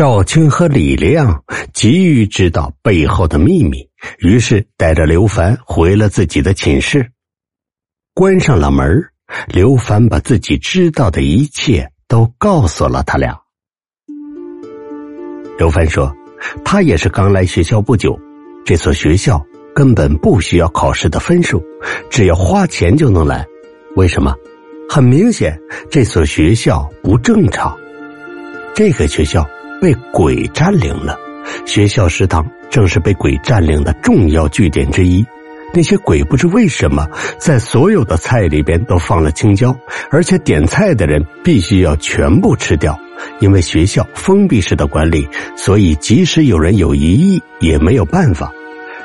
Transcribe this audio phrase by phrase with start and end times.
[0.00, 3.86] 赵青和李亮急于知道背后的秘密，
[4.20, 7.10] 于是带着刘凡回了自己的寝室，
[8.14, 9.04] 关上了门。
[9.46, 13.38] 刘凡把自己知道的一切都告诉了他俩。
[15.58, 16.10] 刘凡说
[16.64, 18.18] ：“他也是刚来学校不久，
[18.64, 19.44] 这所学校
[19.74, 21.62] 根本不需要考试的分数，
[22.08, 23.46] 只要花钱就能来。
[23.96, 24.34] 为什么？
[24.88, 25.60] 很明显，
[25.90, 27.76] 这所学校不正常。
[28.74, 29.46] 这个学校。”
[29.80, 31.16] 被鬼占领了，
[31.66, 35.24] 学校食堂正是被鬼占领的重要据点之一。
[35.72, 37.06] 那些鬼不知为什么
[37.38, 39.74] 在所有的菜里边都放了青椒，
[40.10, 42.98] 而且点菜的人必须要全部吃掉。
[43.38, 48.50] 因为学校封闭式的管理，所以即使有人有疑义也没有办法。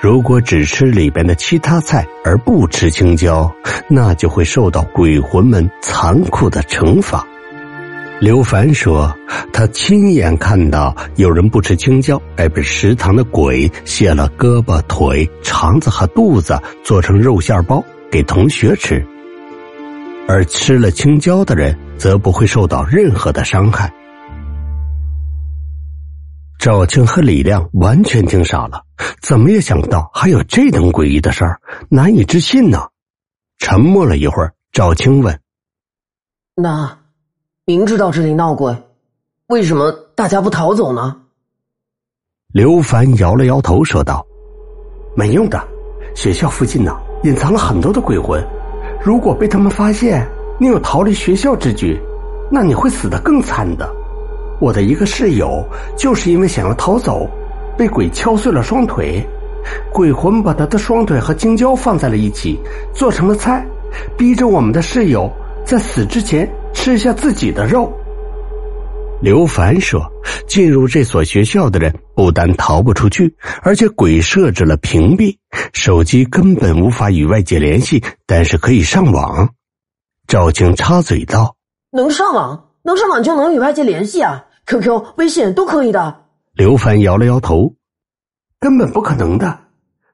[0.00, 3.52] 如果只吃里边的其他菜而不吃青椒，
[3.88, 7.26] 那就会受到鬼魂们残酷的惩罚。
[8.20, 9.16] 刘凡说
[9.54, 19.06] ：“他亲眼看到有人不吃青椒，而被食堂的鬼卸了胳膊、腿、肠子和肚子，做成肉馅包给同学吃。
[20.26, 23.92] 而吃了青椒的人，则不会受到任何的伤害。”
[26.58, 28.82] 赵青和李亮完全听傻了，
[29.22, 32.88] 怎么也想不到还有这等诡异的事儿，难以置信呢。
[33.58, 35.38] 沉默了一会儿，赵青问
[36.60, 36.97] ：“那？”
[37.68, 38.74] 明知道这里闹鬼，
[39.48, 41.14] 为什么大家不逃走呢？
[42.50, 44.24] 刘凡摇了摇头，说道
[45.14, 45.62] ：“没用的，
[46.14, 48.42] 学校附近呢隐藏了很多的鬼魂，
[49.04, 50.26] 如果被他们发现
[50.58, 52.00] 你有逃离学校之举，
[52.50, 53.86] 那你会死得更惨的。
[54.62, 55.62] 我的一个室友
[55.94, 57.28] 就是因为想要逃走，
[57.76, 59.22] 被鬼敲碎了双腿，
[59.92, 62.58] 鬼魂把他的双腿和青椒放在了一起，
[62.94, 63.62] 做成了菜，
[64.16, 65.30] 逼着我们的室友
[65.66, 66.50] 在死之前。”
[66.88, 67.92] 吃下自己的肉。
[69.20, 70.10] 刘凡说
[70.48, 75.36] ：“进入这所学校的人不但逃不出去，而且鬼设置了屏蔽，
[75.74, 79.50] 手机根本无法与外界联系，但是可以上网。”
[80.26, 81.56] 赵青插嘴道
[81.92, 86.24] ：“能上网，能上网就能与外界联系啊！QQ、微信都可以的。”
[86.56, 87.74] 刘凡摇了摇头
[88.58, 89.58] ：“根本不可能的，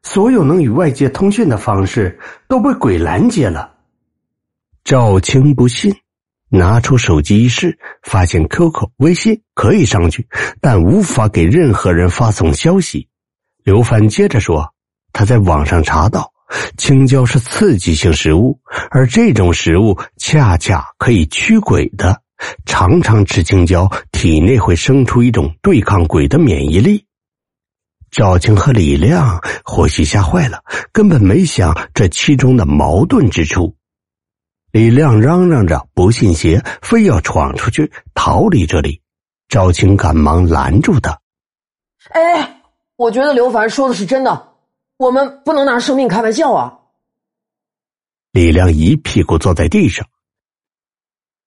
[0.03, 2.19] 所有能与外界通讯的方式
[2.49, 3.75] 都被鬼拦截了。”
[4.83, 5.95] 赵青不信。
[6.55, 10.27] 拿出手机一试，发现 QQ、微信可以上去，
[10.61, 13.09] 但无法给任何人发送消息。
[13.65, 14.73] 刘凡接着说
[15.13, 16.31] ：“他在网上查到，
[16.77, 18.61] 青椒是刺激性食物，
[18.91, 22.23] 而这种食物恰恰可以驱鬼的。
[22.67, 27.05] 常常吃青椒，体内会生出一种对抗鬼的免疫力。”
[28.13, 30.61] 赵青和李亮或许吓坏了，
[30.93, 33.75] 根本没想这其中的矛盾之处。
[34.75, 39.01] 李亮嚷嚷着不信邪，非要闯出去逃离这里。
[39.49, 41.17] 赵青赶忙拦住他
[42.11, 42.61] ：“哎，
[42.97, 44.49] 我觉得刘凡说的是真的，
[44.97, 46.77] 我们不能拿生命开玩笑啊！”
[48.35, 50.05] 李亮一屁股坐在地上：“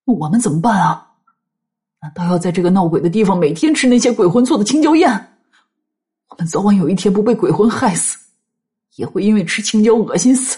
[0.08, 1.12] 我们怎么办啊？
[2.02, 5.10] 难道要在这个闹鬼的地方每天吃那些鬼魂做的青椒宴？
[6.30, 8.18] 我们早晚有一天不被鬼魂害死，
[8.96, 10.58] 也会因为吃青椒恶心死。”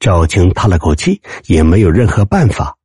[0.00, 2.76] 赵青叹了口气，也没有任何办法。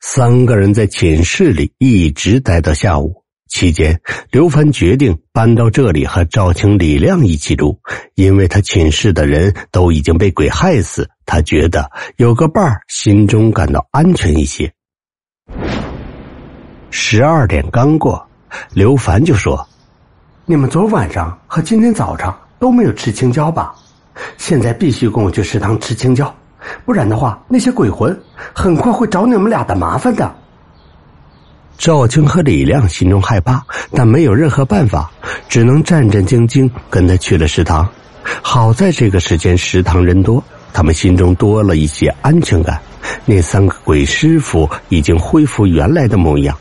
[0.00, 3.22] 三个人在寝室里一直待到下午。
[3.48, 4.00] 期间，
[4.30, 7.80] 刘凡决定搬到这里和赵青、李亮一起住，
[8.14, 14.72] 因为他寝室的人都已经被鬼害死，他觉得有个伴儿，心中感到安全一些。
[16.90, 18.24] 十二点刚过，
[18.72, 19.68] 刘凡就说
[20.46, 23.74] ：“你们昨晚上和今天早上都没有吃青椒吧？”
[24.36, 26.34] 现在必须跟我去食堂吃青椒，
[26.84, 28.18] 不然的话，那些鬼魂
[28.52, 30.34] 很快会找你们俩的麻烦的。
[31.78, 35.10] 赵青和李亮心中害怕，但没有任何办法，
[35.48, 37.88] 只能战战兢兢跟他去了食堂。
[38.42, 40.42] 好在这个时间食堂人多，
[40.74, 42.78] 他们心中多了一些安全感。
[43.24, 46.56] 那三个鬼师傅已经恢复原来的模样。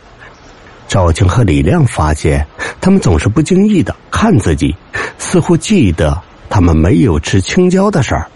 [0.87, 2.47] 赵青和李亮发现，
[2.79, 4.73] 他们总是不经意的看自己，
[5.17, 6.17] 似乎记得。
[6.59, 8.27] 他们没有吃青椒的事儿。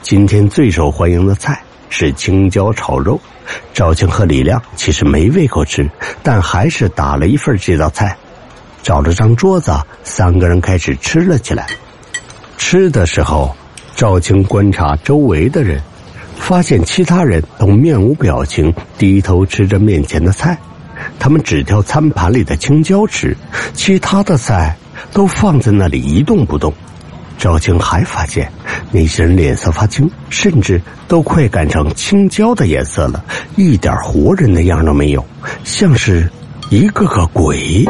[0.00, 1.60] 今天最受欢迎的菜
[1.90, 3.20] 是青椒炒肉。
[3.74, 5.90] 赵青和李亮其实没胃口吃，
[6.22, 8.16] 但还是打了一份这道菜。
[8.80, 9.72] 找了张桌子，
[10.04, 11.66] 三个人开始吃了起来。
[12.56, 13.52] 吃的时候，
[13.96, 15.82] 赵青观察周围的人，
[16.36, 20.56] 发现其他人都面无表情，低头吃着面前的菜。
[21.18, 23.36] 他们只挑餐盘里的青椒吃，
[23.74, 24.76] 其他的菜。
[25.12, 26.72] 都放在那里一动不动。
[27.38, 28.50] 赵青还发现
[28.90, 33.24] 那些人脸色发青，甚至都快改成青椒的颜色了，
[33.54, 35.24] 一点活人的样都没有，
[35.62, 36.28] 像是
[36.68, 37.84] 一个个鬼。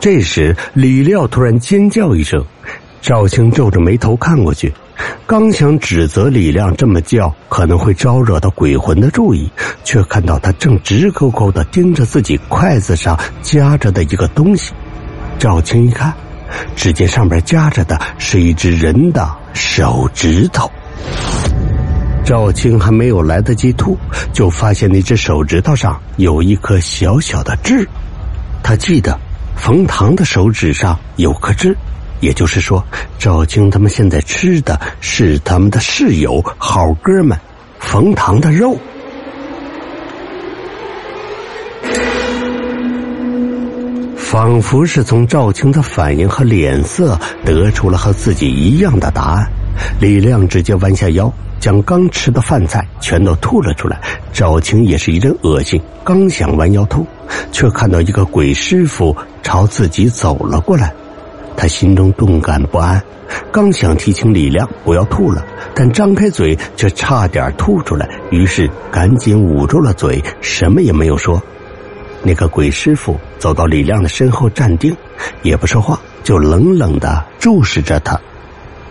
[0.00, 2.44] 这时，李廖突然尖叫一声，
[3.00, 4.72] 赵青皱着眉头看过去，
[5.26, 9.50] 刚想指责李亮这么叫可能会招惹到鬼魂的注意，
[9.84, 14.72] 却看到他正直勾勾的盯着自己筷子上夹着的一个东西。
[15.38, 16.14] 赵青一看，
[16.74, 20.70] 只见上面夹着的是一只人的手指头。
[22.24, 23.96] 赵青还没有来得及吐，
[24.32, 27.86] 就发现那只手指头上有一颗小小的痣。
[28.62, 29.18] 他记得
[29.54, 31.76] 冯唐的手指上有颗痣，
[32.20, 32.84] 也就是说，
[33.18, 37.38] 赵青他们现在吃的是他们的室友、好哥们
[37.78, 38.76] 冯唐的肉。
[44.16, 49.48] 仿佛是从赵青的反应和脸色得出了和自己一样的答案，
[49.98, 53.98] 李亮直接弯下腰，将刚吃的饭菜全都吐了出来。
[54.32, 57.06] 赵青也是一阵恶心，刚想弯腰吐，
[57.50, 60.92] 却看到一个鬼师傅朝自己走了过来，
[61.56, 63.02] 他心中顿感不安，
[63.50, 65.44] 刚想提醒李亮不要吐了，
[65.74, 71.42] 但张开嘴却差点吐出来，于是赶紧捂住了嘴，什么也没有说。
[72.22, 74.94] 那个鬼师傅走到李亮的身后站定，
[75.42, 78.20] 也不说话，就冷冷的注视着他。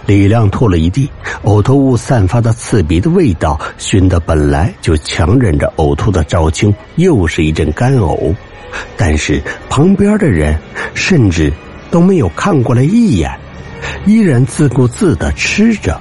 [0.06, 1.10] 李亮吐了一地，
[1.44, 8.34] 呕吐物散发的刺鼻的味道，熏得本来就强忍着呕吐的赵青又是一阵干呕。
[8.96, 10.58] 但是旁边的人
[10.94, 11.52] 甚至
[11.96, 13.40] 都没有看过来一眼，
[14.06, 15.98] 依然自顾自的吃着。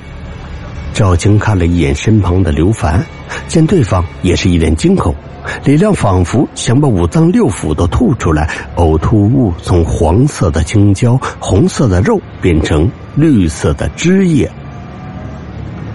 [0.93, 3.07] 赵青看了一眼身旁的刘凡，
[3.47, 5.15] 见对方也是一脸惊恐。
[5.63, 14.51] 李亮仿佛想把五脏六腑都吐出来，呕吐物从黄色的青椒、红色的肉变成绿色的汁液。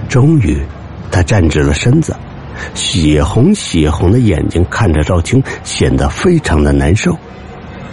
[0.07, 0.62] 终于，
[1.12, 2.16] 他站直了身子，
[2.74, 7.18] 血红血红的眼睛看着赵青，显得非常的难受。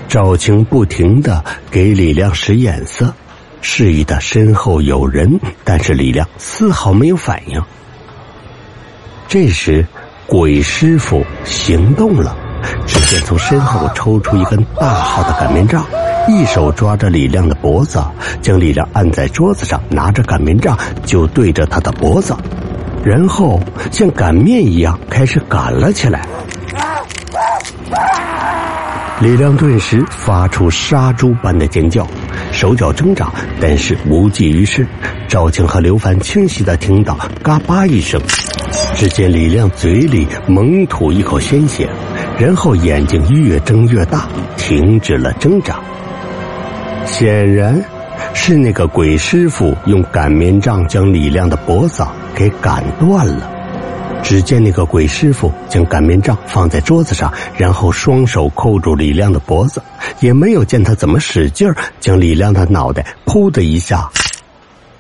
[0.09, 3.13] 赵青不停的给李亮使眼色，
[3.61, 7.63] 示意他身后有人，但是李亮丝毫没有反应。
[9.29, 9.87] 这时。
[10.29, 12.37] 鬼师傅行动了，
[12.85, 15.87] 只见从身后抽出一根大号的擀面杖，
[16.27, 18.03] 一手抓着李亮的脖子，
[18.43, 22.37] 将李亮按在桌子上，拿着擀面杖就对着他的脖子，
[23.05, 23.61] 然后
[23.93, 26.27] 像擀面一样开始擀了起来。
[29.19, 32.07] 李亮顿时发出杀猪般的尖叫，
[32.53, 34.87] 手脚挣扎，但是无济于事。
[35.27, 38.21] 赵庆和刘凡清晰的听到“嘎巴”一声。
[38.95, 41.89] 只见李亮嘴里猛吐一口鲜血，
[42.39, 44.29] 然后眼睛越睁越大，
[44.59, 45.81] 停止了挣扎。
[47.07, 47.83] 显然，
[48.35, 53.51] 是那个鬼师傅用擀面杖将李亮的脖子给擀断了。
[54.23, 59.83] 只见那个鬼师傅将擀面杖放在桌子上，然后双手扣住李亮的脖子，
[60.21, 64.09] 也没有见他怎么使劲儿，将李亮的脑袋“噗”的一下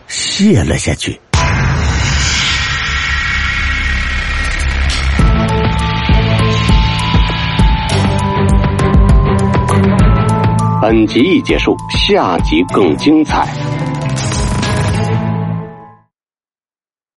[0.06, 1.20] 卸了下去。
[10.80, 13.48] 本集已结束，下集更精彩。